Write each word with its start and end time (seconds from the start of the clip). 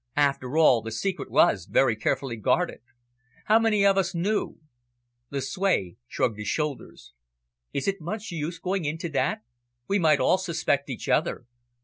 After 0.17 0.57
all, 0.57 0.81
the 0.81 0.89
secret 0.89 1.29
was 1.29 1.65
very 1.67 1.95
carefully 1.95 2.35
guarded. 2.35 2.79
How 3.45 3.59
many 3.59 3.85
of 3.85 3.99
us 3.99 4.15
knew?" 4.15 4.57
Lucue 5.29 5.97
shrugged 6.07 6.39
his 6.39 6.47
shoulders. 6.47 7.13
"Is 7.71 7.87
it 7.87 8.01
much 8.01 8.31
use 8.31 8.57
going 8.57 8.83
into 8.85 9.09
that? 9.09 9.43
We 9.87 9.99
might 9.99 10.19
all 10.19 10.39
suspect 10.39 10.89
each 10.89 11.07
other. 11.07 11.45